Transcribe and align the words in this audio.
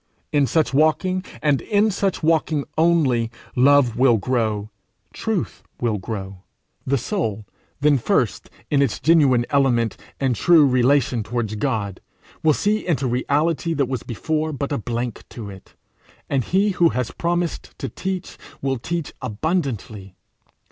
In 0.31 0.47
such 0.47 0.73
walking, 0.73 1.23
and 1.43 1.61
in 1.61 1.91
such 1.91 2.23
walking 2.23 2.65
only, 2.75 3.29
love 3.55 3.95
will 3.97 4.17
grow, 4.17 4.71
truth 5.13 5.61
will 5.79 5.99
grow; 5.99 6.37
the 6.87 6.97
soul, 6.97 7.45
then 7.81 7.99
first 7.99 8.49
in 8.71 8.81
its 8.81 8.99
genuine 8.99 9.45
element 9.51 9.97
and 10.19 10.35
true 10.35 10.65
relation 10.65 11.21
towards 11.21 11.53
God, 11.53 12.01
will 12.41 12.53
see 12.55 12.87
into 12.87 13.05
reality 13.05 13.75
that 13.75 13.85
was 13.87 14.01
before 14.01 14.51
but 14.51 14.71
a 14.71 14.79
blank 14.79 15.23
to 15.29 15.51
it; 15.51 15.75
and 16.27 16.45
he 16.45 16.69
who 16.71 16.89
has 16.89 17.11
promised 17.11 17.77
to 17.77 17.87
teach, 17.87 18.39
will 18.59 18.79
teach 18.79 19.13
abundantly. 19.21 20.15